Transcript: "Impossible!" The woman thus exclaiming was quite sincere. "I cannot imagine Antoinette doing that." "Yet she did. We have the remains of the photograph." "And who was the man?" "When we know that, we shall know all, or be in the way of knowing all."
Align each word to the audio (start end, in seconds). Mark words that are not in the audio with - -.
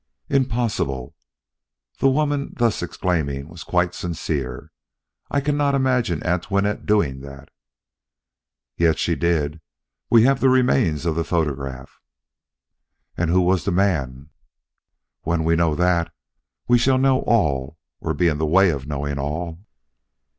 "Impossible!" 0.29 1.15
The 1.99 2.09
woman 2.09 2.55
thus 2.57 2.81
exclaiming 2.81 3.47
was 3.49 3.63
quite 3.63 3.93
sincere. 3.93 4.71
"I 5.29 5.41
cannot 5.41 5.75
imagine 5.75 6.25
Antoinette 6.25 6.87
doing 6.87 7.19
that." 7.19 7.49
"Yet 8.77 8.97
she 8.97 9.15
did. 9.15 9.61
We 10.09 10.23
have 10.23 10.39
the 10.39 10.49
remains 10.49 11.05
of 11.05 11.13
the 11.15 11.23
photograph." 11.23 12.01
"And 13.15 13.29
who 13.29 13.41
was 13.41 13.63
the 13.63 13.71
man?" 13.71 14.31
"When 15.21 15.43
we 15.43 15.55
know 15.55 15.75
that, 15.75 16.11
we 16.67 16.79
shall 16.79 16.97
know 16.97 17.19
all, 17.21 17.77
or 17.99 18.15
be 18.15 18.27
in 18.27 18.39
the 18.39 18.47
way 18.47 18.71
of 18.71 18.87
knowing 18.87 19.19
all." 19.19 19.59